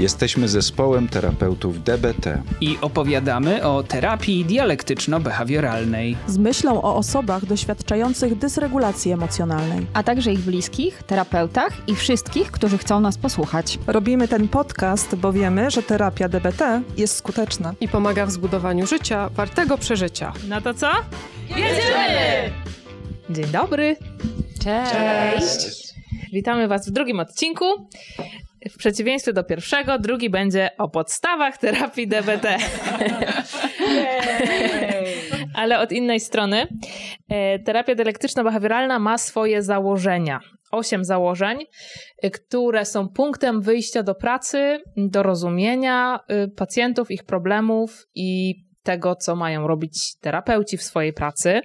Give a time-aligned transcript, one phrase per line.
[0.00, 9.12] Jesteśmy zespołem terapeutów DBT i opowiadamy o terapii dialektyczno-behawioralnej z myślą o osobach doświadczających dysregulacji
[9.12, 13.78] emocjonalnej, a także ich bliskich, terapeutach i wszystkich, którzy chcą nas posłuchać.
[13.86, 19.28] Robimy ten podcast, bo wiemy, że terapia DBT jest skuteczna i pomaga w zbudowaniu życia
[19.28, 20.32] wartego przeżycia.
[20.48, 20.90] No to co?
[21.48, 22.50] Jedziemy!
[23.30, 23.96] Dzień dobry.
[24.64, 24.92] Cześć.
[24.92, 25.94] Cześć.
[26.32, 27.64] Witamy Was w drugim odcinku.
[28.68, 32.56] W przeciwieństwie do pierwszego, drugi będzie o podstawach terapii DBT.
[35.54, 36.66] Ale od innej strony.
[37.28, 40.40] E, terapia dialektyczno-behawioralna ma swoje założenia.
[40.72, 41.58] Osiem założeń,
[42.22, 49.16] e, które są punktem wyjścia do pracy, do rozumienia e, pacjentów, ich problemów i tego,
[49.16, 51.60] co mają robić terapeuci w swojej pracy.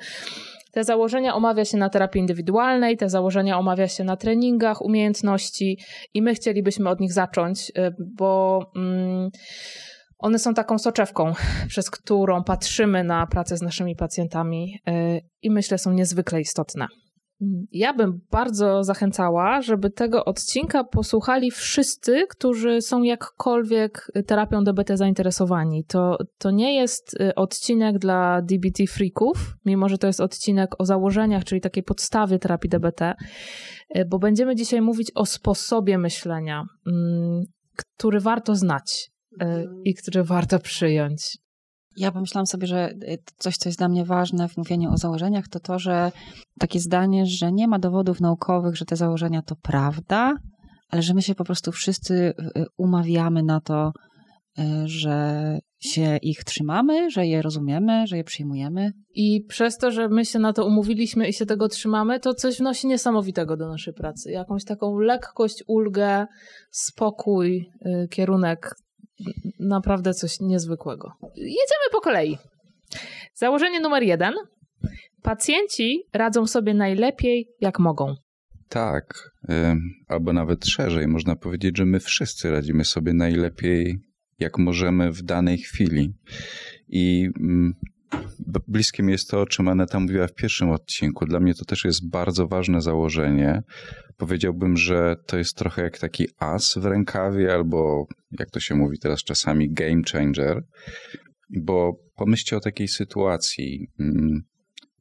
[0.75, 5.79] Te założenia omawia się na terapii indywidualnej, te założenia omawia się na treningach umiejętności
[6.13, 9.29] i my chcielibyśmy od nich zacząć, y, bo mm,
[10.17, 11.33] one są taką soczewką,
[11.71, 16.87] przez którą patrzymy na pracę z naszymi pacjentami y, i myślę są niezwykle istotne.
[17.71, 25.85] Ja bym bardzo zachęcała, żeby tego odcinka posłuchali wszyscy, którzy są jakkolwiek terapią DBT zainteresowani.
[25.85, 30.85] To, to nie jest y, odcinek dla DBT freaków, mimo że to jest odcinek o
[30.85, 37.43] założeniach, czyli takiej podstawie terapii DBT, y, bo będziemy dzisiaj mówić o sposobie myślenia, mm,
[37.77, 39.09] który warto znać
[39.41, 39.45] y,
[39.83, 41.37] i który warto przyjąć.
[41.95, 45.47] Ja pomyślałam sobie, że y, coś, co jest dla mnie ważne w mówieniu o założeniach,
[45.47, 46.11] to to, że
[46.59, 50.33] takie zdanie, że nie ma dowodów naukowych, że te założenia to prawda,
[50.89, 53.91] ale że my się po prostu wszyscy y, y, umawiamy na to,
[54.85, 58.91] że się ich trzymamy, że je rozumiemy, że je przyjmujemy.
[59.15, 62.57] I przez to, że my się na to umówiliśmy i się tego trzymamy, to coś
[62.57, 64.31] wnosi niesamowitego do naszej pracy.
[64.31, 66.25] Jakąś taką lekkość, ulgę,
[66.71, 67.69] spokój,
[68.11, 68.75] kierunek
[69.59, 71.11] naprawdę coś niezwykłego.
[71.35, 72.37] Jedziemy po kolei.
[73.33, 74.33] Założenie numer jeden.
[75.21, 78.15] Pacjenci radzą sobie najlepiej, jak mogą.
[78.69, 79.31] Tak,
[80.07, 83.99] albo nawet szerzej, można powiedzieć, że my wszyscy radzimy sobie najlepiej,
[84.39, 86.13] jak możemy w danej chwili.
[86.87, 87.73] I mm,
[88.67, 91.25] bliskie mi jest to, o czym Aneta mówiła w pierwszym odcinku.
[91.25, 93.63] Dla mnie to też jest bardzo ważne założenie.
[94.17, 98.07] Powiedziałbym, że to jest trochę jak taki as w rękawie, albo
[98.39, 100.63] jak to się mówi teraz czasami, game changer.
[101.49, 103.87] Bo pomyślcie o takiej sytuacji.
[103.99, 104.43] Mm,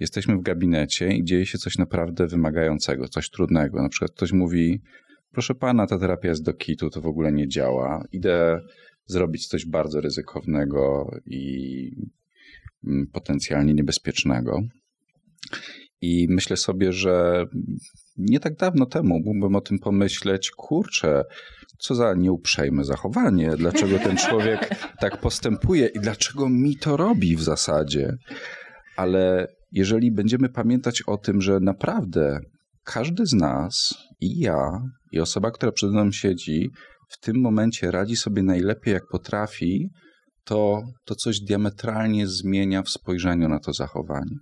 [0.01, 3.83] jesteśmy w gabinecie i dzieje się coś naprawdę wymagającego, coś trudnego.
[3.83, 4.83] Na przykład ktoś mówi:
[5.31, 8.05] Proszę pana, ta terapia jest do kitu, to w ogóle nie działa.
[8.13, 8.61] Idę
[9.07, 11.91] zrobić coś bardzo ryzykownego i
[13.13, 14.61] potencjalnie niebezpiecznego.
[16.01, 17.45] I myślę sobie, że
[18.17, 21.23] nie tak dawno temu mógłbym o tym pomyśleć, kurczę,
[21.79, 24.69] co za nieuprzejme zachowanie, dlaczego ten człowiek
[25.01, 28.17] tak postępuje i dlaczego mi to robi w zasadzie.
[28.97, 32.41] Ale jeżeli będziemy pamiętać o tym, że naprawdę
[32.85, 36.71] każdy z nas, i ja, i osoba, która przed nami siedzi,
[37.09, 39.91] w tym momencie radzi sobie najlepiej, jak potrafi,
[40.45, 44.37] to, to coś diametralnie zmienia w spojrzeniu na to zachowanie.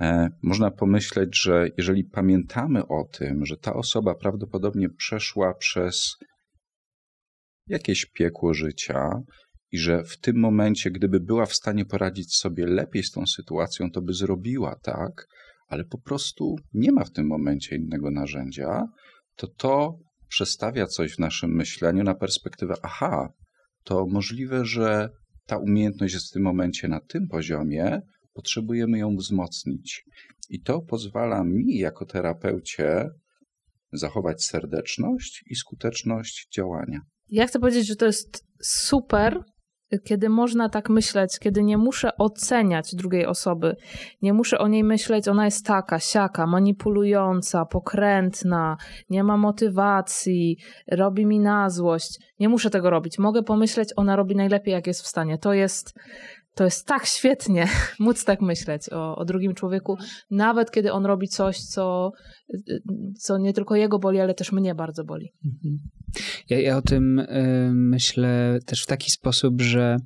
[0.00, 6.16] E, można pomyśleć, że jeżeli pamiętamy o tym, że ta osoba prawdopodobnie przeszła przez
[7.66, 9.22] jakieś piekło życia
[9.72, 13.90] i że w tym momencie, gdyby była w stanie poradzić sobie lepiej z tą sytuacją,
[13.90, 15.26] to by zrobiła tak,
[15.68, 18.86] ale po prostu nie ma w tym momencie innego narzędzia,
[19.36, 19.98] to to
[20.28, 23.28] przestawia coś w naszym myśleniu na perspektywę, aha,
[23.84, 25.08] to możliwe, że
[25.46, 28.00] ta umiejętność jest w tym momencie na tym poziomie,
[28.32, 30.04] potrzebujemy ją wzmocnić.
[30.48, 33.08] I to pozwala mi, jako terapeucie,
[33.92, 37.00] zachować serdeczność i skuteczność działania.
[37.28, 39.40] Ja chcę powiedzieć, że to jest super,
[40.04, 43.76] kiedy można tak myśleć, kiedy nie muszę oceniać drugiej osoby,
[44.22, 48.76] nie muszę o niej myśleć, ona jest taka, siaka, manipulująca, pokrętna,
[49.10, 50.56] nie ma motywacji,
[50.90, 52.18] robi mi na złość.
[52.40, 53.18] Nie muszę tego robić.
[53.18, 55.38] Mogę pomyśleć, ona robi najlepiej, jak jest w stanie.
[55.38, 55.94] To jest,
[56.54, 57.68] to jest tak świetnie
[57.98, 59.96] móc tak myśleć o, o drugim człowieku,
[60.30, 62.12] nawet kiedy on robi coś, co,
[63.18, 65.32] co nie tylko jego boli, ale też mnie bardzo boli.
[65.44, 65.78] Mhm.
[66.50, 69.96] Ja, ja o tym y, myślę też w taki sposób, że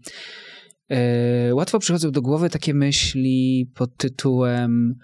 [1.48, 4.94] y, łatwo przychodzą do głowy takie myśli pod tytułem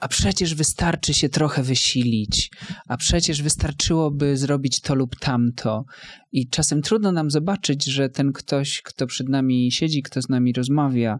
[0.00, 2.50] a przecież wystarczy się trochę wysilić,
[2.88, 5.84] a przecież wystarczyłoby zrobić to lub tamto.
[6.32, 10.52] I czasem trudno nam zobaczyć, że ten ktoś, kto przed nami siedzi, kto z nami
[10.52, 11.18] rozmawia,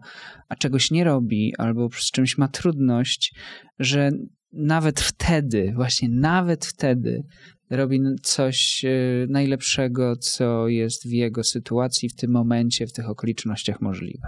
[0.49, 3.35] a czegoś nie robi, albo z czymś ma trudność,
[3.79, 4.11] że
[4.53, 7.23] nawet wtedy, właśnie nawet wtedy
[7.69, 13.81] robi coś y, najlepszego, co jest w jego sytuacji, w tym momencie, w tych okolicznościach
[13.81, 14.27] możliwe.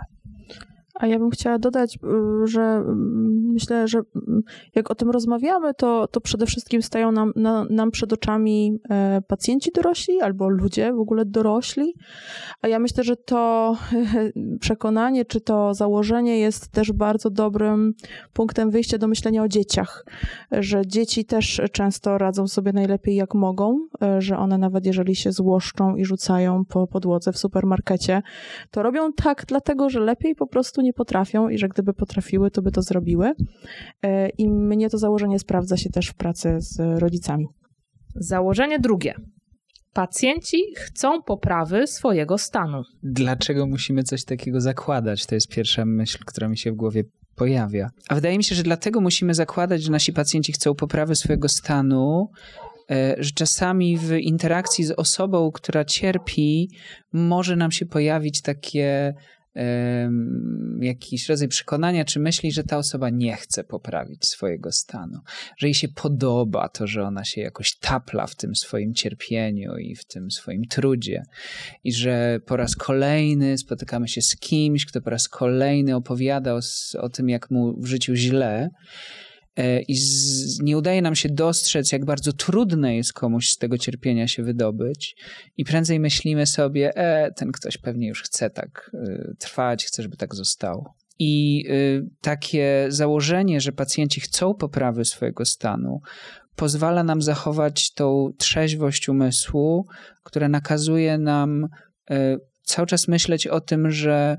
[0.93, 4.41] A ja bym chciała dodać, y, że mm, myślę, że mm,
[4.75, 9.21] jak o tym rozmawiamy, to, to przede wszystkim stają nam, na, nam przed oczami e,
[9.27, 11.93] pacjenci dorośli albo ludzie w ogóle dorośli.
[12.61, 13.75] A ja myślę, że to
[14.59, 17.93] przekonanie czy to założenie jest też bardzo dobrym
[18.33, 20.05] punktem wyjścia do myślenia o dzieciach.
[20.51, 25.31] Że dzieci też często radzą sobie najlepiej jak mogą, e, że one nawet jeżeli się
[25.31, 28.21] złoszczą i rzucają po podłodze w supermarkecie,
[28.71, 32.61] to robią tak dlatego, że lepiej po prostu nie potrafią i że gdyby potrafiły, to
[32.61, 33.31] by to zrobiły.
[34.03, 37.47] E, I mnie to założenie sprawdza się też w pracy z rodzicami.
[38.15, 39.13] Założenie drugie.
[39.93, 42.81] Pacjenci chcą poprawy swojego stanu.
[43.03, 45.25] Dlaczego musimy coś takiego zakładać?
[45.25, 47.03] To jest pierwsza myśl, która mi się w głowie
[47.35, 47.89] pojawia.
[48.09, 52.27] A wydaje mi się, że dlatego musimy zakładać, że nasi pacjenci chcą poprawy swojego stanu,
[52.91, 56.69] e, że czasami w interakcji z osobą, która cierpi,
[57.13, 59.13] może nam się pojawić takie
[60.79, 65.19] jakiś rodzaj przekonania czy myśli, że ta osoba nie chce poprawić swojego stanu,
[65.57, 69.95] że jej się podoba to, że ona się jakoś tapla w tym swoim cierpieniu i
[69.95, 71.23] w tym swoim trudzie
[71.83, 76.59] i że po raz kolejny spotykamy się z kimś, kto po raz kolejny opowiada o,
[76.99, 78.69] o tym, jak mu w życiu źle
[79.87, 84.27] i z, nie udaje nam się dostrzec, jak bardzo trudne jest komuś z tego cierpienia
[84.27, 85.15] się wydobyć,
[85.57, 90.17] i prędzej myślimy sobie, e, ten ktoś pewnie już chce tak y, trwać, chce, żeby
[90.17, 90.95] tak zostało.
[91.19, 96.01] I y, takie założenie, że pacjenci chcą poprawy swojego stanu,
[96.55, 99.87] pozwala nam zachować tą trzeźwość umysłu,
[100.23, 101.67] która nakazuje nam
[102.11, 102.39] y,
[102.73, 104.37] cały czas myśleć o tym, że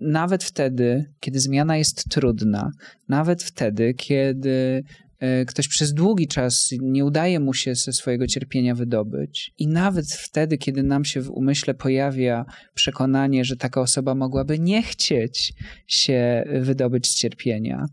[0.00, 2.70] nawet wtedy, kiedy zmiana jest trudna,
[3.08, 4.84] nawet wtedy, kiedy
[5.18, 10.06] e, ktoś przez długi czas nie udaje mu się ze swojego cierpienia wydobyć, i nawet
[10.06, 12.44] wtedy, kiedy nam się w umyśle pojawia
[12.74, 15.52] przekonanie, że taka osoba mogłaby nie chcieć
[15.86, 17.86] się wydobyć z cierpienia,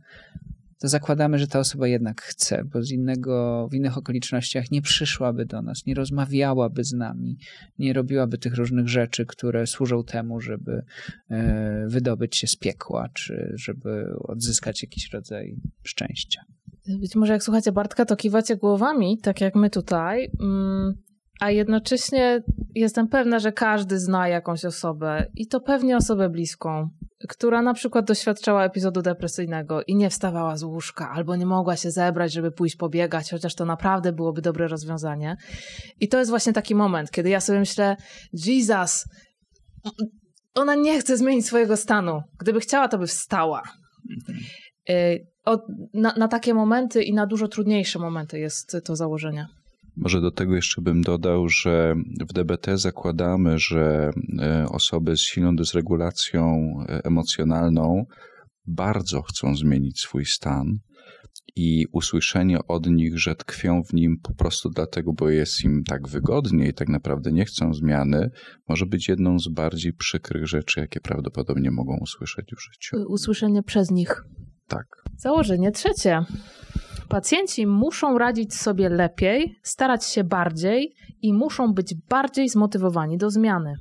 [0.79, 5.45] to zakładamy, że ta osoba jednak chce, bo z innego, w innych okolicznościach nie przyszłaby
[5.45, 7.37] do nas, nie rozmawiałaby z nami,
[7.79, 10.83] nie robiłaby tych różnych rzeczy, które służą temu, żeby
[11.29, 16.41] e, wydobyć się z piekła, czy żeby odzyskać jakiś rodzaj szczęścia.
[16.99, 20.93] Być może jak słuchacie Bartka, to kiwacie głowami, tak jak my tutaj, mm,
[21.39, 22.41] a jednocześnie
[22.75, 26.89] jestem pewna, że każdy zna jakąś osobę i to pewnie osobę bliską,
[27.29, 31.91] która na przykład doświadczała epizodu depresyjnego i nie wstawała z łóżka, albo nie mogła się
[31.91, 35.35] zebrać, żeby pójść pobiegać, chociaż to naprawdę byłoby dobre rozwiązanie.
[35.99, 37.95] I to jest właśnie taki moment, kiedy ja sobie myślę,
[38.33, 39.05] Jesus,
[40.55, 42.21] ona nie chce zmienić swojego stanu.
[42.39, 43.63] Gdyby chciała, to by wstała.
[44.89, 45.27] Y,
[45.93, 49.47] na, na takie momenty i na dużo trudniejsze momenty jest to założenie.
[50.01, 51.95] Może do tego jeszcze bym dodał, że
[52.29, 58.05] w DBT zakładamy, że e, osoby z silną dysregulacją e, emocjonalną
[58.67, 60.77] bardzo chcą zmienić swój stan
[61.55, 66.07] i usłyszenie od nich, że tkwią w nim po prostu dlatego, bo jest im tak
[66.07, 68.29] wygodnie i tak naprawdę nie chcą zmiany,
[68.69, 72.97] może być jedną z bardziej przykrych rzeczy, jakie prawdopodobnie mogą usłyszeć w życiu.
[73.07, 74.23] Usłyszenie przez nich.
[74.67, 74.85] Tak.
[75.17, 76.25] Założenie trzecie.
[77.09, 83.73] Pacjenci muszą radzić sobie lepiej, starać się bardziej i muszą być bardziej zmotywowani do zmiany.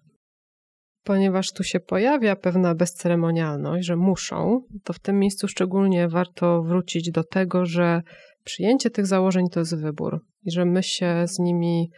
[1.05, 7.11] Ponieważ tu się pojawia pewna bezceremonialność, że muszą, to w tym miejscu szczególnie warto wrócić
[7.11, 8.02] do tego, że
[8.45, 11.91] przyjęcie tych założeń to jest wybór i że my się z nimi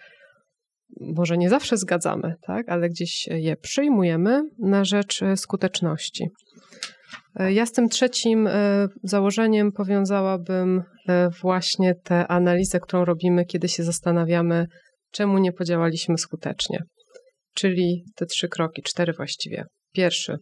[1.01, 2.69] może nie zawsze zgadzamy, tak?
[2.69, 6.31] ale gdzieś je przyjmujemy na rzecz skuteczności.
[7.35, 13.69] E, ja z tym trzecim e, założeniem powiązałabym e, właśnie tę analizę, którą robimy, kiedy
[13.69, 14.67] się zastanawiamy,
[15.13, 16.79] czemu nie podziałaliśmy skutecznie.
[17.55, 19.65] Czyli te trzy kroki, cztery właściwie.
[19.93, 20.37] Pierwszy,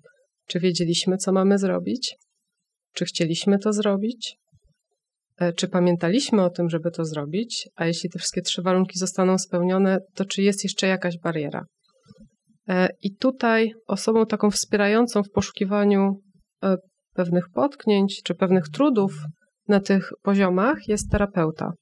[0.47, 2.17] czy wiedzieliśmy, co mamy zrobić?
[2.95, 4.37] Czy chcieliśmy to zrobić?
[5.57, 7.69] Czy pamiętaliśmy o tym, żeby to zrobić?
[7.77, 11.65] A jeśli te wszystkie trzy warunki zostaną spełnione, to czy jest jeszcze jakaś bariera?
[13.03, 16.21] I tutaj osobą taką wspierającą w poszukiwaniu
[17.15, 19.13] pewnych potknięć czy pewnych trudów
[19.69, 21.73] na tych poziomach jest terapeuta.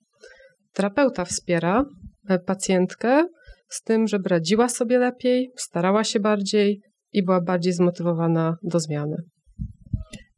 [0.73, 1.85] Terapeuta wspiera
[2.29, 3.25] e, pacjentkę
[3.69, 6.81] z tym, żeby radziła sobie lepiej, starała się bardziej
[7.13, 9.17] i była bardziej zmotywowana do zmiany.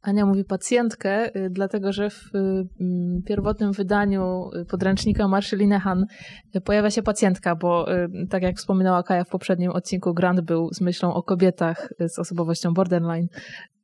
[0.09, 2.39] Ania mówi pacjentkę, y, dlatego że w y,
[2.81, 6.05] mm, pierwotnym wydaniu podręcznika Marszy Linehan
[6.63, 10.81] pojawia się pacjentka, bo y, tak jak wspominała Kaja w poprzednim odcinku, grant był z
[10.81, 13.27] myślą o kobietach z osobowością borderline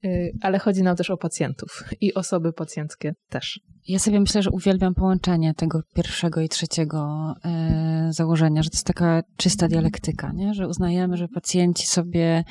[0.05, 3.59] Y, ale chodzi nam też o pacjentów i osoby pacjenckie też.
[3.87, 8.87] Ja sobie myślę, że uwielbiam połączenie tego pierwszego i trzeciego e, założenia, że to jest
[8.87, 10.53] taka czysta dialektyka, nie?
[10.53, 12.43] że uznajemy, że pacjenci sobie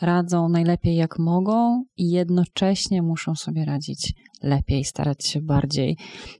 [0.00, 5.96] radzą najlepiej jak mogą i jednocześnie muszą sobie radzić lepiej, starać się bardziej.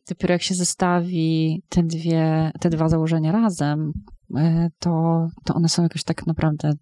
[0.09, 3.93] Dopiero jak się zestawi te, dwie, te dwa założenia razem,
[4.37, 6.73] e, to, to one są jakoś tak naprawdę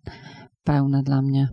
[0.64, 1.48] pełne dla mnie.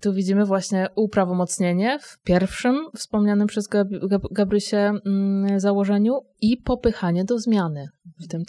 [0.00, 7.24] Tu widzimy właśnie uprawomocnienie w pierwszym wspomnianym przez Gab Gab Gabrysię mm, założeniu i popychanie
[7.24, 7.88] do zmiany
[8.20, 8.42] w tym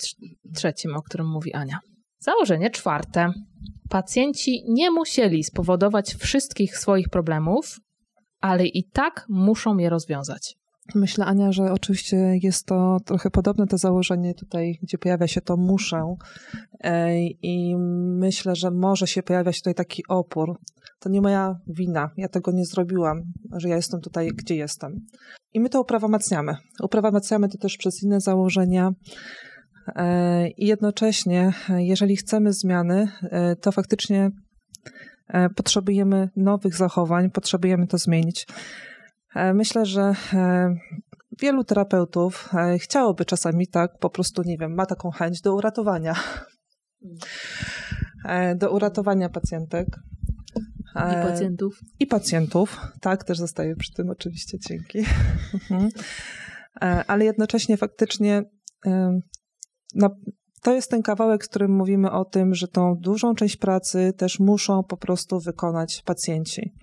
[0.56, 1.80] trzecim, o którym mówi Ania.
[2.20, 3.32] Założenie czwarte.
[3.90, 7.80] Pacjenci nie musieli spowodować wszystkich swoich problemów,
[8.42, 10.60] ale i tak muszą je rozwiązać.
[10.96, 15.58] Myślę, Ania, że oczywiście jest to trochę podobne to założenie tutaj, gdzie pojawia się to
[15.58, 16.16] muszę.
[17.42, 17.76] I
[18.18, 20.60] myślę, że może się pojawiać tutaj taki opór.
[21.00, 23.22] To nie moja wina, ja tego nie zrobiłam,
[23.58, 25.06] że ja jestem tutaj, gdzie jestem.
[25.54, 26.56] I my to uprawomacniamy.
[26.84, 28.92] Uprawomacniamy to też przez inne założenia.
[29.96, 34.32] E, I jednocześnie, jeżeli chcemy zmiany, e, to faktycznie
[35.56, 38.48] potrzebujemy nowych zachowań, potrzebujemy to zmienić.
[39.36, 40.76] E, myślę, że e,
[41.40, 46.16] wielu terapeutów e, chciałoby czasami tak, po prostu, nie wiem, ma taką chęć do uratowania.
[48.56, 49.88] Do uratowania pacjentek.
[50.96, 51.80] I pacjentów.
[52.00, 55.00] I pacjentów, tak, też zostaję przy tym oczywiście, dzięki.
[55.72, 55.90] Mhm.
[57.08, 58.44] Ale jednocześnie faktycznie
[59.96, 60.10] no,
[60.62, 64.40] to jest ten kawałek, w którym mówimy o tym, że tą dużą część pracy też
[64.40, 66.74] muszą po prostu wykonać pacjenci.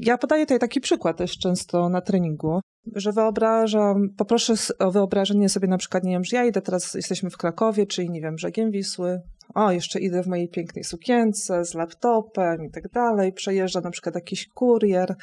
[0.00, 2.60] Ja podaję tutaj taki przykład też często na treningu,
[2.94, 7.30] że wyobrażam, poproszę o wyobrażenie sobie na przykład, nie wiem, że ja idę teraz, jesteśmy
[7.30, 9.20] w Krakowie, czyli nie wiem, brzegiem Wisły,
[9.54, 14.14] o, jeszcze idę w mojej pięknej sukience z laptopem i tak dalej, przejeżdża na przykład
[14.14, 15.14] jakiś kurier,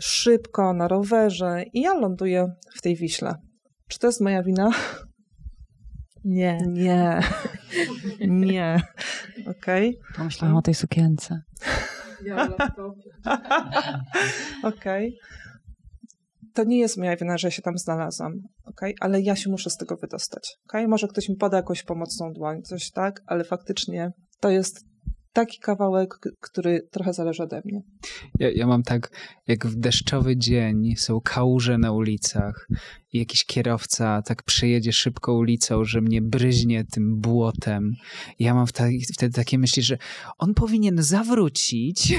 [0.00, 3.34] szybko, na rowerze i ja ląduję w tej Wiśle.
[3.88, 4.70] Czy to jest moja wina?
[6.24, 6.58] Nie.
[6.66, 7.20] Nie.
[8.20, 8.82] Nie.
[9.40, 9.88] Okej.
[9.88, 10.16] Okay.
[10.16, 11.40] Pomyślałam o tej sukience.
[12.24, 12.44] Ja
[14.62, 15.08] Okej.
[15.08, 15.10] Okay.
[16.54, 18.32] To nie jest moja wina, że się tam znalazłam,
[18.64, 18.94] okay?
[19.00, 20.56] ale ja się muszę z tego wydostać.
[20.68, 20.88] Okay?
[20.88, 24.84] Może ktoś mi poda jakąś pomocną dłoń, coś tak, ale faktycznie to jest
[25.32, 27.82] taki kawałek, który trochę zależy ode mnie.
[28.38, 29.10] Ja, ja mam tak,
[29.46, 32.68] jak w deszczowy dzień są kałuże na ulicach
[33.12, 37.92] i jakiś kierowca tak przejedzie szybko ulicą, że mnie bryźnie tym błotem.
[38.38, 38.66] Ja mam
[39.14, 39.98] wtedy takie myśli, że
[40.38, 42.14] on powinien zawrócić,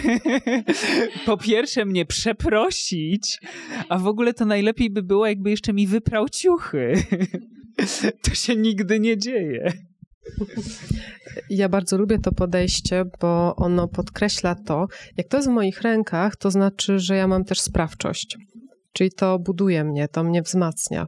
[1.25, 3.39] po pierwsze mnie przeprosić,
[3.89, 6.94] a w ogóle to najlepiej by było, jakby jeszcze mi wyprał ciuchy.
[8.24, 9.88] to się nigdy nie dzieje.
[11.50, 16.36] Ja bardzo lubię to podejście, bo ono podkreśla to, jak to jest w moich rękach,
[16.36, 18.38] to znaczy, że ja mam też sprawczość.
[18.94, 21.08] Czyli to buduje mnie, to mnie wzmacnia.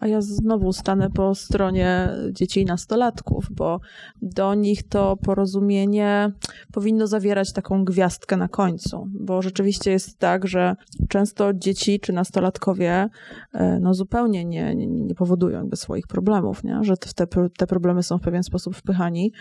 [0.00, 3.80] A ja znowu stanę po stronie dzieci i nastolatków, bo
[4.22, 6.32] do nich to porozumienie
[6.72, 10.76] powinno zawierać taką gwiazdkę na końcu, bo rzeczywiście jest tak, że
[11.08, 13.08] często dzieci czy nastolatkowie
[13.52, 16.78] e, no, zupełnie nie, nie, nie powodują jakby swoich problemów, nie?
[16.82, 17.26] że te,
[17.58, 19.32] te problemy są w pewien sposób wpychani,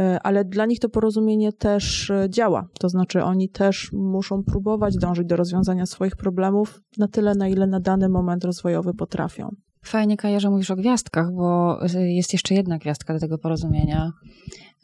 [0.00, 2.68] e, ale dla nich to porozumienie też e, działa.
[2.80, 7.66] To znaczy oni też muszą próbować dążyć do rozwiązania swoich problemów na tyle, na ile
[7.66, 9.65] na dany moment rozwojowy potrafią.
[9.86, 14.10] Fajnie, Kaja, że mówisz o gwiazdkach, bo y, jest jeszcze jedna gwiazdka do tego porozumienia,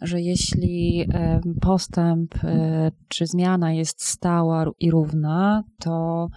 [0.02, 1.06] że jeśli
[1.60, 2.38] postęp y,
[3.08, 6.28] czy zmiana jest stała i równa, to,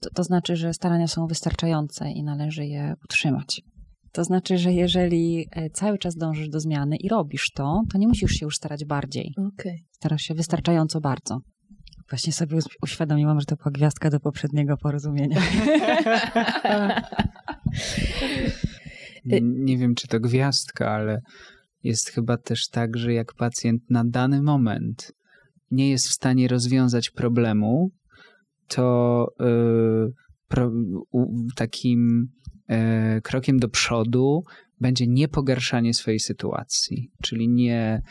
[0.00, 3.62] to, to znaczy, że starania są wystarczające i należy je utrzymać.
[4.12, 8.08] To znaczy, że jeżeli e, cały czas dążysz do zmiany i robisz to, to nie
[8.08, 9.34] musisz się już starać bardziej.
[9.36, 9.78] Okay.
[9.90, 11.40] Starasz się wystarczająco bardzo.
[12.10, 15.40] Właśnie sobie uświadomiłam, że to była gwiazdka do poprzedniego porozumienia.
[19.42, 21.20] Nie wiem, czy to gwiazdka, ale
[21.82, 25.12] jest chyba też tak, że jak pacjent na dany moment
[25.70, 27.90] nie jest w stanie rozwiązać problemu,
[28.68, 30.12] to yy,
[30.48, 30.70] pro,
[31.10, 32.28] u, takim
[32.68, 32.76] yy,
[33.22, 34.42] krokiem do przodu
[34.80, 38.02] będzie nie pogarszanie swojej sytuacji, czyli nie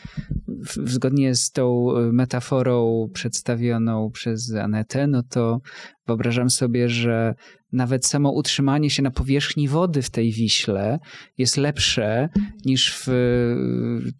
[0.48, 5.60] w, zgodnie z tą e, metaforą przedstawioną przez Anetę, no to
[6.06, 7.34] wyobrażam sobie, że
[7.72, 10.98] nawet samo utrzymanie się na powierzchni wody w tej Wiśle
[11.38, 12.28] jest lepsze
[12.64, 13.08] niż w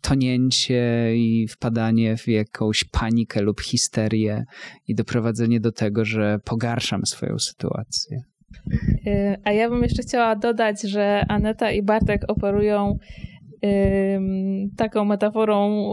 [0.00, 4.45] tonięcie i wpadanie w jakąś panikę lub histerię
[4.88, 8.23] i doprowadzenie do tego, że pogarszam swoją sytuację.
[9.07, 12.99] Y, a ja bym jeszcze chciała dodać, że Aneta i Bartek operują
[14.77, 15.88] taką metaforą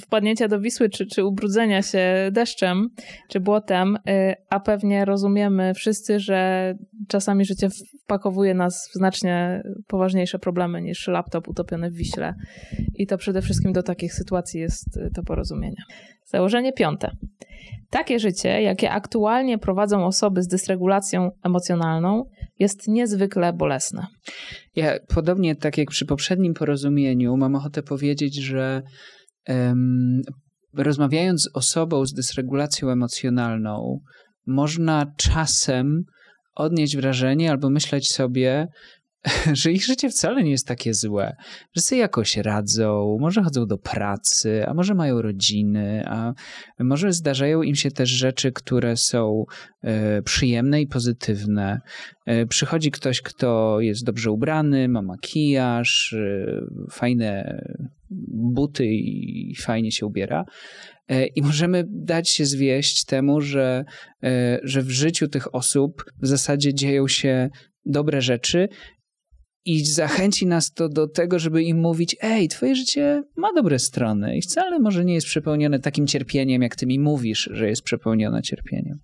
[0.00, 2.90] wpadnięcia do Wisły, czy, czy ubrudzenia się deszczem,
[3.28, 6.74] czy błotem, y, a pewnie rozumiemy wszyscy, że
[7.08, 7.68] czasami życie
[8.04, 12.34] wpakowuje nas w znacznie poważniejsze problemy niż laptop utopiony w Wiśle.
[12.94, 15.82] I to przede wszystkim do takich sytuacji jest y, to porozumienie.
[16.24, 17.10] Założenie piąte.
[17.90, 22.24] Takie życie, jakie aktualnie prowadzą osoby z dysregulacją emocjonalną,
[22.58, 24.06] jest niezwykle bolesne.
[24.76, 28.82] Ja podobnie tak jak przy poprzednim porozumieniu, mam ochotę powiedzieć, że
[29.48, 30.22] um,
[30.74, 34.00] rozmawiając z osobą z dysregulacją emocjonalną,
[34.46, 36.04] można czasem
[36.54, 38.66] odnieść wrażenie albo myśleć sobie,
[39.52, 41.36] że ich życie wcale nie jest takie złe,
[41.76, 46.32] że sobie jakoś radzą, może chodzą do pracy, a może mają rodziny, a
[46.80, 49.44] może zdarzają im się też rzeczy, które są
[49.82, 51.80] e, przyjemne i pozytywne.
[52.26, 56.60] E, przychodzi ktoś, kto jest dobrze ubrany, ma makijaż, e,
[56.90, 57.60] fajne
[58.30, 60.44] buty i fajnie się ubiera.
[61.36, 63.84] I możemy dać się zwieść temu, że,
[64.62, 67.48] że w życiu tych osób w zasadzie dzieją się
[67.86, 68.68] dobre rzeczy
[69.68, 74.36] i zachęci nas to do tego, żeby im mówić: Ej, twoje życie ma dobre strony
[74.36, 78.42] i wcale może nie jest przepełnione takim cierpieniem, jak ty mi mówisz, że jest przepełnione
[78.42, 78.98] cierpieniem.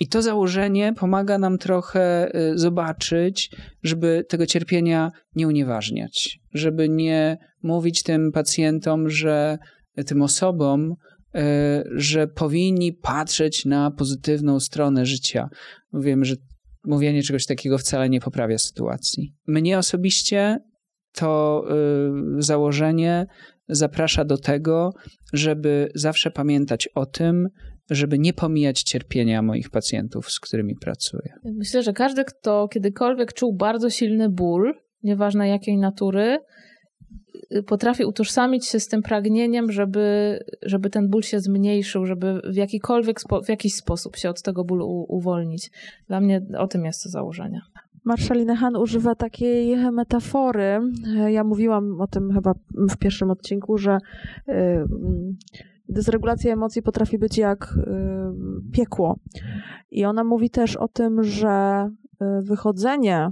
[0.00, 3.50] I to założenie pomaga nam trochę y, zobaczyć,
[3.82, 9.58] żeby tego cierpienia nie unieważniać, żeby nie mówić tym pacjentom, że
[10.06, 11.40] tym osobom, y,
[11.94, 15.48] że powinni patrzeć na pozytywną stronę życia.
[15.92, 16.36] Wiem, że
[16.86, 19.34] mówienie czegoś takiego wcale nie poprawia sytuacji.
[19.46, 20.58] Mnie osobiście
[21.12, 21.64] to
[22.38, 23.26] y, założenie
[23.68, 24.90] zaprasza do tego,
[25.32, 27.48] żeby zawsze pamiętać o tym,
[27.90, 31.32] żeby nie pomijać cierpienia moich pacjentów, z którymi pracuję.
[31.44, 36.38] Myślę, że każdy, kto kiedykolwiek czuł bardzo silny ból, nieważne jakiej natury,
[37.54, 42.56] Y, potrafi utożsamić się z tym pragnieniem, żeby, żeby ten ból się zmniejszył, żeby w
[42.56, 45.70] jakikolwiek spo, w jakiś sposób się od tego bólu uwolnić.
[46.08, 47.60] Dla mnie o tym jest to założenie.
[48.04, 50.80] Marszalina Han używa takiej metafory.
[51.28, 52.54] Ja mówiłam o tym chyba
[52.90, 53.98] w pierwszym odcinku, że
[54.48, 54.52] y,
[55.88, 59.18] dysregulacja emocji potrafi być jak y, piekło.
[59.90, 61.88] I ona mówi też o tym, że
[62.42, 63.28] wychodzenie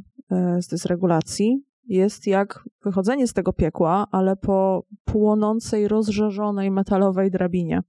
[0.60, 7.80] z dysregulacji jest jak wychodzenie z tego piekła, ale po płonącej, rozżarzonej metalowej drabinie.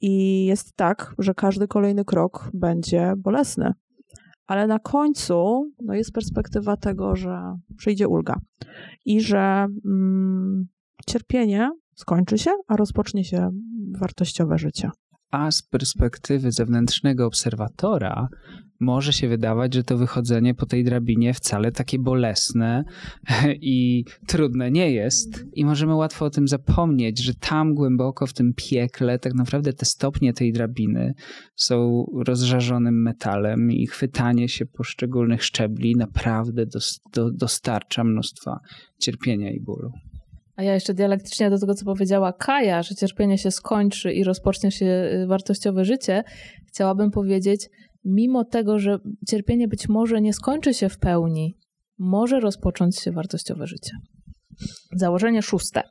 [0.00, 3.72] I jest tak, że każdy kolejny krok będzie bolesny.
[4.46, 8.40] Ale na końcu no jest perspektywa tego, że przyjdzie ulga
[9.04, 10.68] i że mm,
[11.06, 13.50] cierpienie skończy się, a rozpocznie się
[13.98, 14.90] wartościowe życie.
[15.36, 18.28] A z perspektywy zewnętrznego obserwatora
[18.80, 22.84] może się wydawać, że to wychodzenie po tej drabinie wcale takie bolesne
[23.76, 25.44] i trudne nie jest.
[25.52, 29.86] I możemy łatwo o tym zapomnieć, że tam głęboko w tym piekle tak naprawdę te
[29.86, 31.14] stopnie tej drabiny
[31.54, 36.78] są rozżarzonym metalem i chwytanie się poszczególnych szczebli naprawdę do,
[37.12, 38.60] do, dostarcza mnóstwa
[38.98, 39.90] cierpienia i bólu.
[40.56, 44.70] A ja jeszcze dialektycznie do tego, co powiedziała Kaja, że cierpienie się skończy i rozpocznie
[44.70, 46.24] się y, wartościowe życie,
[46.68, 47.68] chciałabym powiedzieć,
[48.04, 51.56] mimo tego, że cierpienie być może nie skończy się w pełni,
[51.98, 53.90] może rozpocząć się wartościowe życie.
[54.92, 55.82] Założenie szóste.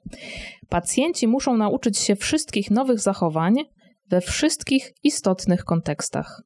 [0.69, 3.55] Pacjenci muszą nauczyć się wszystkich nowych zachowań
[4.09, 6.41] we wszystkich istotnych kontekstach.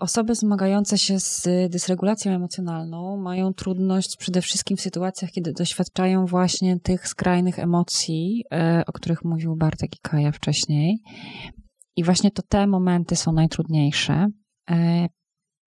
[0.00, 6.80] Osoby zmagające się z dysregulacją emocjonalną mają trudność przede wszystkim w sytuacjach, kiedy doświadczają właśnie
[6.80, 10.98] tych skrajnych emocji, e, o których mówił Bartek i Kaja wcześniej.
[11.96, 14.26] I właśnie to te momenty są najtrudniejsze.
[14.70, 15.06] E,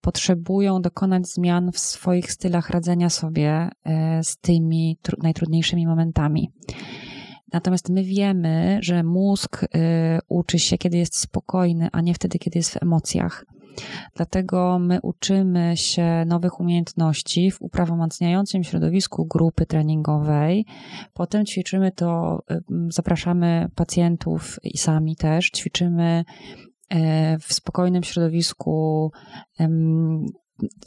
[0.02, 6.50] potrzebują dokonać zmian w swoich stylach radzenia sobie e, z tymi najtrudniejszymi momentami.
[7.54, 9.66] Natomiast my wiemy, że mózg
[10.30, 13.46] uczy się, kiedy jest spokojny, a nie wtedy, kiedy jest w emocjach.
[14.16, 20.66] Dlatego my uczymy się nowych umiejętności w uprawomacniającym środowisku grupy treningowej.
[21.14, 22.40] Potem ćwiczymy to,
[22.90, 26.26] zapraszamy pacjentów i sami też, ćwiczymy
[26.90, 29.12] e, w spokojnym środowisku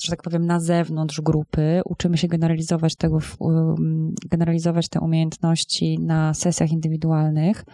[0.03, 1.81] że tak powiem, na zewnątrz grupy.
[1.85, 3.19] Uczymy się generalizować tego,
[4.31, 7.65] generalizować te umiejętności na sesjach indywidualnych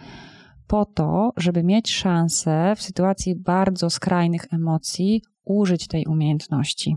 [0.67, 6.95] po to, żeby mieć szansę w sytuacji bardzo skrajnych emocji użyć tej umiejętności.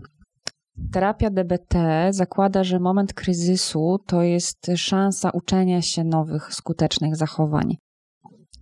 [0.91, 1.75] Terapia DBT
[2.09, 7.77] zakłada, że moment kryzysu to jest szansa uczenia się nowych, skutecznych zachowań.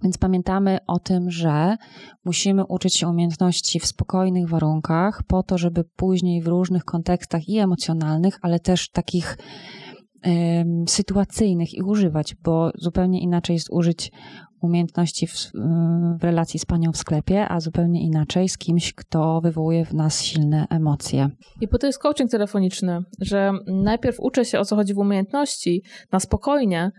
[0.04, 1.78] Więc pamiętamy o tym, że
[2.26, 7.58] musimy uczyć się umiejętności w spokojnych warunkach, po to, żeby później w różnych kontekstach i
[7.58, 9.38] emocjonalnych, ale też takich
[10.88, 14.12] sytuacyjnych i używać, bo zupełnie inaczej jest użyć
[14.62, 15.34] umiejętności w,
[16.20, 20.24] w, relacji z panią w sklepie, a zupełnie inaczej z kimś, kto wywołuje w nas
[20.24, 21.30] silne emocje.
[21.62, 25.84] I po to jest coaching telefoniczny, że najpierw uczę się o co chodzi w umiejętności
[26.12, 26.92] na spokojnie,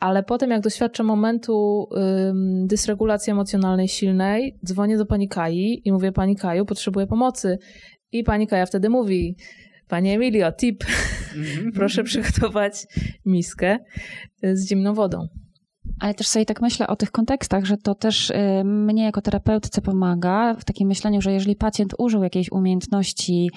[0.00, 1.86] ale potem jak doświadczę momentu
[2.28, 7.58] ym, dysregulacji emocjonalnej silnej, dzwonię do pani Kai i mówię pani Kaju, potrzebuję pomocy.
[8.12, 9.36] I pani Kaja wtedy mówi,
[9.88, 10.84] Panie Emilio, tip.
[11.36, 11.72] Mhm.
[11.78, 12.86] Proszę przygotować
[13.26, 13.78] miskę
[14.42, 15.28] z zimną wodą.
[16.00, 19.82] Ale też sobie tak myślę o tych kontekstach, że to też y, mnie jako terapeutce
[19.82, 23.50] pomaga w takim myśleniu, że jeżeli pacjent użył jakiejś umiejętności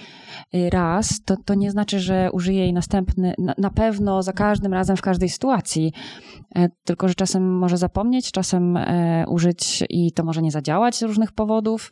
[0.56, 4.98] y, raz, to, to nie znaczy, że użyje jej następny, na pewno za każdym razem
[4.98, 5.94] w każdej sytuacji.
[6.56, 11.02] E, tylko, że czasem może zapomnieć, czasem e, użyć i to może nie zadziałać z
[11.02, 11.92] różnych powodów,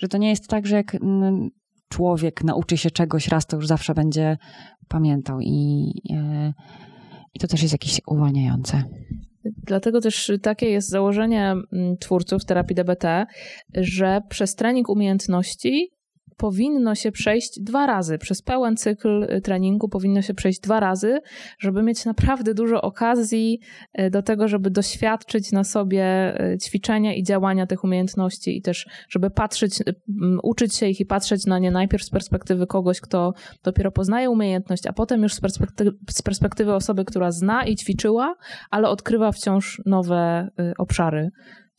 [0.00, 1.50] że to nie jest tak, że jak mm,
[1.88, 4.36] człowiek nauczy się czegoś raz, to już zawsze będzie
[4.88, 6.52] pamiętał i, e,
[7.34, 8.84] i to też jest jakieś uwalniające.
[9.44, 13.26] Dlatego też takie jest założenie mm, twórców terapii DBT,
[13.74, 15.95] że przez trening umiejętności
[16.36, 18.18] powinno się przejść dwa razy.
[18.18, 21.20] Przez pełen cykl y, treningu powinno się przejść dwa razy,
[21.58, 23.60] żeby mieć naprawdę dużo okazji
[24.00, 28.86] y, do tego, żeby doświadczyć na sobie y, ćwiczenia i działania tych umiejętności i też,
[29.08, 29.78] żeby patrzeć,
[30.42, 33.32] uczyć się ich i patrzeć na nie najpierw z perspektywy kogoś, kto
[33.64, 38.34] dopiero poznaje umiejętność, a potem już z perspektywy, z perspektywy osoby, która zna i ćwiczyła,
[38.70, 41.30] ale odkrywa wciąż nowe obszary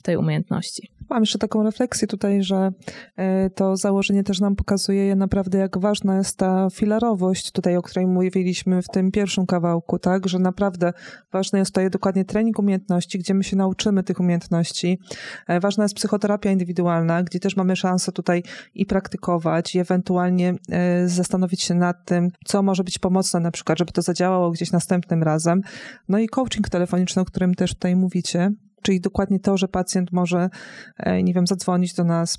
[0.03, 0.96] tej umiejętności.
[1.09, 2.71] Mam jeszcze taką refleksję tutaj, że
[3.15, 8.07] e, to założenie też nam pokazuje naprawdę, jak ważna jest ta filarowość tutaj, o której
[8.07, 10.93] mówiliśmy w tym pierwszym kawałku, tak, że naprawdę
[11.31, 14.99] ważny jest tutaj dokładnie trening umiejętności, gdzie my się nauczymy tych umiejętności.
[15.47, 18.43] E, ważna jest psychoterapia indywidualna, gdzie też mamy szansę tutaj
[18.75, 23.79] i praktykować, i ewentualnie e, zastanowić się nad tym, co może być pomocne na przykład,
[23.79, 25.61] żeby to zadziałało gdzieś następnym razem.
[26.09, 30.49] No i coaching telefoniczny, o którym też tutaj mówicie, Czyli dokładnie to, że pacjent może,
[30.97, 32.37] e, nie wiem, zadzwonić do nas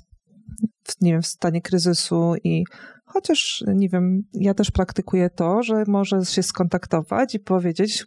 [0.83, 2.63] w, nie wiem, w stanie kryzysu i
[3.05, 8.05] chociaż, nie wiem, ja też praktykuję to, że może się skontaktować i powiedzieć,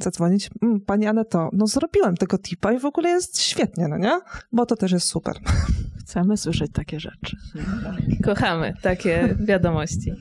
[0.00, 4.20] zadzwonić, mm, pani Aneto, no zrobiłem tego tipa i w ogóle jest świetnie, no nie?
[4.52, 5.36] Bo to też jest super.
[6.00, 7.36] Chcemy słyszeć takie rzeczy.
[8.24, 10.12] Kochamy takie wiadomości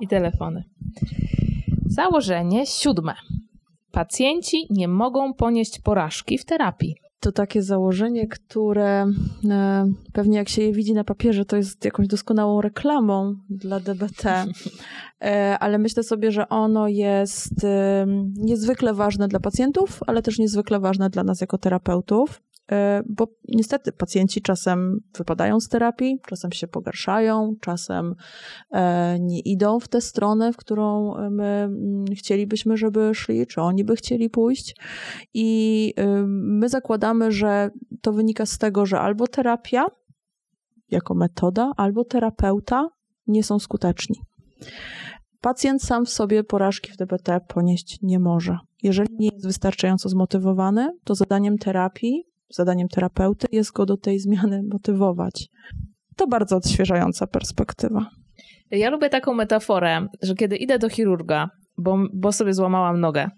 [0.00, 0.64] i telefony.
[1.86, 3.14] Założenie siódme.
[3.92, 6.96] Pacjenci nie mogą ponieść porażki w terapii.
[7.20, 9.06] To takie założenie, które
[9.50, 14.24] e, pewnie jak się je widzi na papierze, to jest jakąś doskonałą reklamą dla DBT,
[15.22, 20.80] e, ale myślę sobie, że ono jest e, niezwykle ważne dla pacjentów, ale też niezwykle
[20.80, 22.42] ważne dla nas jako terapeutów.
[22.70, 28.14] E, bo niestety pacjenci czasem wypadają z terapii, czasem się pogarszają, czasem
[28.70, 33.84] e, nie idą w tę stronę, w którą my mm, chcielibyśmy, żeby szli, czy oni
[33.84, 34.76] by chcieli pójść.
[35.34, 39.86] I y, my zakładamy, że to wynika z tego, że albo terapia
[40.90, 42.88] jako metoda, albo terapeuta
[43.26, 44.16] nie są skuteczni.
[45.40, 48.58] Pacjent sam w sobie porażki w DBT ponieść nie może.
[48.82, 54.62] Jeżeli nie jest wystarczająco zmotywowany, to zadaniem terapii zadaniem terapeuty jest go do tej zmiany
[54.72, 55.48] motywować.
[56.16, 58.10] To bardzo odświeżająca perspektywa.
[58.70, 63.30] Ja lubię taką metaforę, że kiedy idę do chirurga, bo, bo sobie złamałam nogę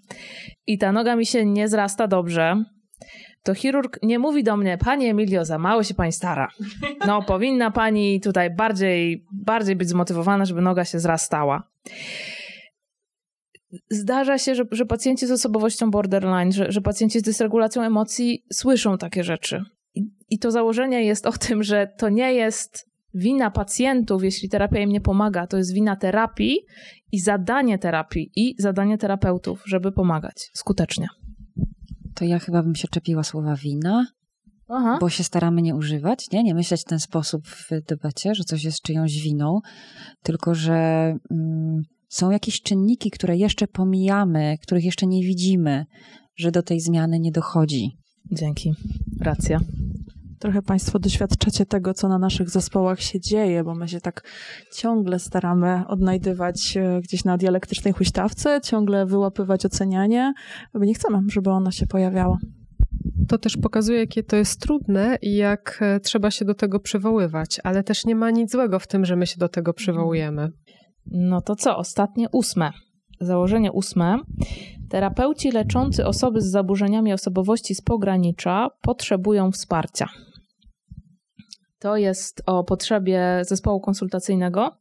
[0.66, 2.64] i ta noga mi się nie zrasta dobrze,
[3.42, 6.48] to chirurg nie mówi do mnie, Pani Emilio, za mało się pani stara.
[7.06, 11.62] No, powinna pani tutaj bardziej, bardziej być zmotywowana, żeby noga się zrastała
[13.90, 18.98] zdarza się, że, że pacjenci z osobowością borderline, że, że pacjenci z dysregulacją emocji słyszą
[18.98, 19.64] takie rzeczy.
[19.94, 24.80] I, I to założenie jest o tym, że to nie jest wina pacjentów, jeśli terapia
[24.80, 26.58] im nie pomaga, to jest wina terapii
[27.12, 31.06] i zadanie terapii i zadanie terapeutów, żeby pomagać skutecznie.
[32.14, 34.06] To ja chyba bym się czepiła słowa wina,
[34.68, 34.98] Aha.
[35.00, 36.42] bo się staramy nie używać, nie?
[36.42, 39.60] nie myśleć w ten sposób w debacie, że coś jest czyjąś winą,
[40.22, 40.74] tylko że
[41.30, 41.82] mm,
[42.12, 45.86] są jakieś czynniki, które jeszcze pomijamy, których jeszcze nie widzimy,
[46.36, 47.90] że do tej zmiany nie dochodzi.
[48.32, 48.74] Dzięki.
[49.20, 49.60] Racja.
[50.38, 54.22] Trochę Państwo doświadczacie tego, co na naszych zespołach się dzieje, bo my się tak
[54.74, 60.32] ciągle staramy odnajdywać e, gdzieś na dialektycznej huśtawce, ciągle wyłapywać ocenianie,
[60.74, 62.38] bo nie chcemy, żeby ono się pojawiało.
[63.28, 67.60] To też pokazuje, jakie to jest trudne i jak e, trzeba się do tego przywoływać,
[67.64, 70.48] ale też nie ma nic złego w tym, że my się do tego przywołujemy.
[71.06, 71.76] No to co?
[71.76, 72.70] Ostatnie ósme.
[73.20, 74.18] Założenie ósme.
[74.88, 80.08] Terapeuci leczący osoby z zaburzeniami osobowości z pogranicza potrzebują wsparcia.
[81.78, 84.76] To jest o potrzebie zespołu konsultacyjnego.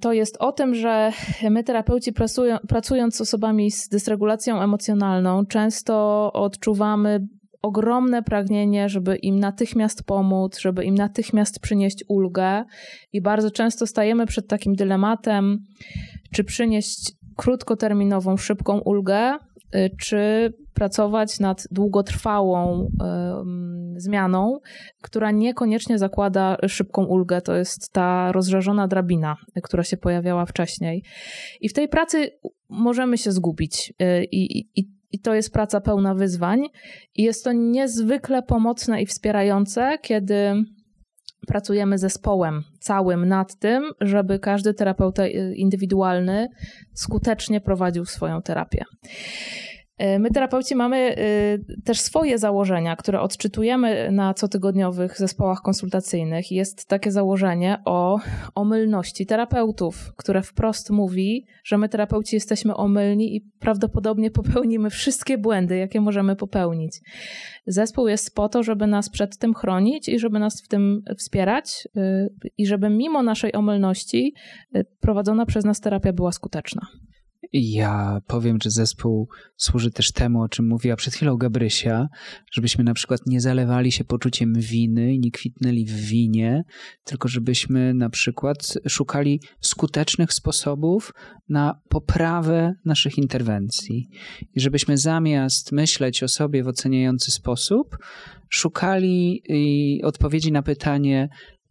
[0.00, 1.12] to jest o tym, że
[1.50, 7.26] my terapeuci pracują, pracując z osobami z dysregulacją emocjonalną, często odczuwamy
[7.62, 12.64] ogromne pragnienie, żeby im natychmiast pomóc, żeby im natychmiast przynieść ulgę,
[13.12, 15.58] i bardzo często stajemy przed takim dylematem,
[16.34, 19.34] czy przynieść krótkoterminową, szybką ulgę,
[19.74, 24.58] y, czy pracować nad długotrwałą y, zmianą,
[25.02, 27.40] która niekoniecznie zakłada szybką ulgę.
[27.40, 31.04] To jest ta rozżarzona drabina, która się pojawiała wcześniej.
[31.60, 32.30] I w tej pracy
[32.68, 33.92] możemy się zgubić.
[34.02, 36.66] Y, I, i, i to jest praca pełna wyzwań.
[37.14, 40.54] I jest to niezwykle pomocne i wspierające, kiedy
[41.46, 46.48] pracujemy zespołem całym nad tym, żeby każdy terapeuta indywidualny
[46.94, 48.84] skutecznie prowadził swoją terapię.
[49.98, 56.52] E, my, terapeuci, mamy e, też swoje założenia, które odczytujemy na cotygodniowych zespołach konsultacyjnych.
[56.52, 58.18] Jest takie założenie o
[58.54, 65.76] omylności terapeutów, które wprost mówi, że my, terapeuci, jesteśmy omylni i prawdopodobnie popełnimy wszystkie błędy,
[65.76, 67.00] jakie możemy popełnić.
[67.66, 71.88] Zespół jest po to, żeby nas przed tym chronić i żeby nas w tym wspierać,
[71.96, 74.34] e, i żeby mimo naszej omylności
[75.00, 76.86] prowadzona przez nas terapia była skuteczna.
[77.52, 82.08] Ja powiem, że zespół służy też temu, o czym mówiła przed chwilą Gabrysia,
[82.52, 86.64] żebyśmy na przykład nie zalewali się poczuciem winy i nie kwitnęli w winie,
[87.04, 91.12] tylko żebyśmy na przykład szukali skutecznych sposobów
[91.48, 94.08] na poprawę naszych interwencji.
[94.54, 97.96] I żebyśmy zamiast myśleć o sobie w oceniający sposób,
[98.50, 99.42] szukali
[100.02, 101.28] odpowiedzi na pytanie,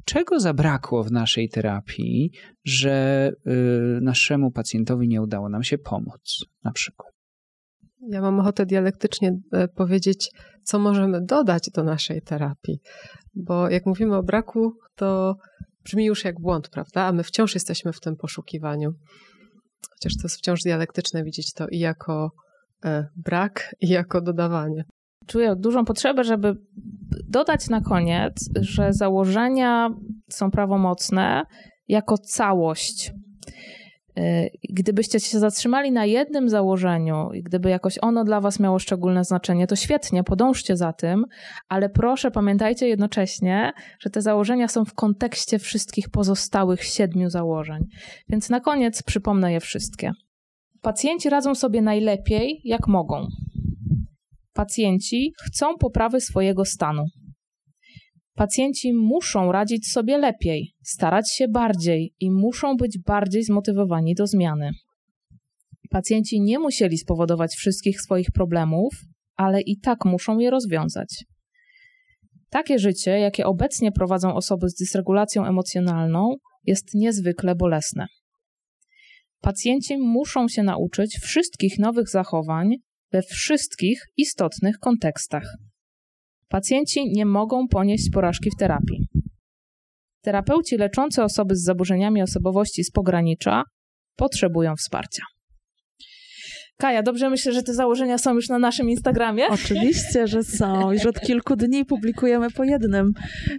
[0.07, 2.31] czego zabrakło w naszej terapii,
[2.65, 7.11] że y, naszemu pacjentowi nie udało nam się pomóc, na przykład.
[8.09, 10.29] Ja mam ochotę dialektycznie e, powiedzieć,
[10.63, 12.79] co możemy dodać do naszej terapii,
[13.35, 15.35] bo jak mówimy o braku, to
[15.83, 17.01] brzmi już jak błąd, prawda?
[17.01, 18.91] A my wciąż jesteśmy w tym poszukiwaniu.
[19.93, 22.31] Chociaż to jest wciąż dialektyczne widzieć to i jako
[22.85, 24.83] e, brak, i jako dodawanie
[25.27, 26.55] czuję dużą potrzebę, żeby
[27.27, 29.89] dodać na koniec, że założenia
[30.29, 31.43] są prawomocne
[31.87, 33.11] jako całość.
[34.19, 39.23] Y, gdybyście się zatrzymali na jednym założeniu i gdyby jakoś ono dla Was miało szczególne
[39.23, 41.25] znaczenie, to świetnie, podążcie za tym,
[41.69, 47.83] ale proszę pamiętajcie jednocześnie, że te założenia są w kontekście wszystkich pozostałych siedmiu założeń.
[48.29, 50.11] Więc na koniec przypomnę je wszystkie.
[50.81, 53.27] Pacjenci radzą sobie najlepiej, jak mogą.
[54.57, 57.03] Pacjenci chcą poprawy swojego stanu.
[58.33, 64.71] Pacjenci muszą radzić sobie lepiej, starać się bardziej i muszą być bardziej zmotywowani do zmiany.
[65.89, 68.93] Pacjenci nie musieli spowodować wszystkich swoich problemów,
[69.35, 71.25] ale i tak muszą je rozwiązać.
[72.49, 78.07] Takie życie, jakie obecnie prowadzą osoby z dysregulacją emocjonalną, jest niezwykle bolesne.
[79.41, 82.75] Pacjenci muszą się nauczyć wszystkich nowych zachowań,
[83.11, 85.43] we wszystkich istotnych kontekstach.
[86.47, 89.07] Pacjenci nie mogą ponieść porażki w terapii.
[90.21, 93.63] Terapeuci leczący osoby z zaburzeniami osobowości z pogranicza
[94.15, 95.23] potrzebują wsparcia.
[96.79, 99.47] Kaja, dobrze myślę, że te założenia są już na naszym Instagramie?
[99.49, 100.91] Oczywiście, że są.
[100.91, 103.11] Już od kilku dni publikujemy po jednym,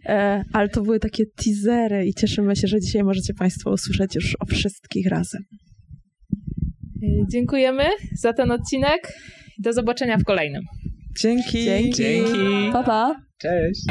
[0.06, 4.36] e, ale to były takie teasery i cieszymy się, że dzisiaj możecie Państwo usłyszeć już
[4.40, 5.42] o wszystkich razem.
[7.32, 7.84] Dziękujemy
[8.20, 9.12] za ten odcinek.
[9.58, 10.62] Do zobaczenia w kolejnym.
[11.20, 11.64] Dzięki.
[11.64, 11.92] Dzięki.
[11.92, 12.72] Dzięki.
[12.72, 13.22] Pa, pa.
[13.38, 13.84] Cześć.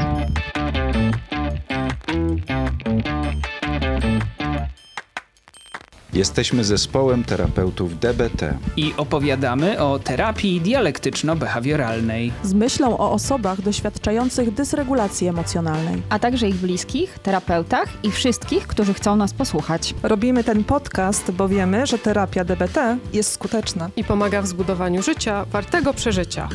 [6.18, 12.32] Jesteśmy zespołem terapeutów DBT i opowiadamy o terapii dialektyczno-behawioralnej.
[12.44, 18.94] Z myślą o osobach doświadczających dysregulacji emocjonalnej, a także ich bliskich, terapeutach i wszystkich, którzy
[18.94, 19.96] chcą nas posłuchać.
[20.04, 25.46] Robimy ten podcast, bo wiemy, że terapia DBT jest skuteczna i pomaga w zbudowaniu życia
[25.46, 26.50] wartego przeżycia.